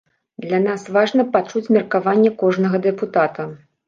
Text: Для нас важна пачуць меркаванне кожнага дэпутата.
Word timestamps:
Для 0.43 0.59
нас 0.67 0.85
важна 0.95 1.25
пачуць 1.35 1.63
меркаванне 1.75 2.31
кожнага 2.41 2.81
дэпутата. 2.87 3.47